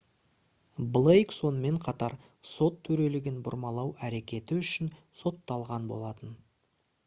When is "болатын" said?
5.95-6.37